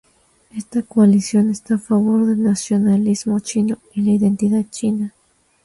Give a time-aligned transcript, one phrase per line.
[0.57, 5.13] Esta coalición está a favor del nacionalismo chino y la identidad china.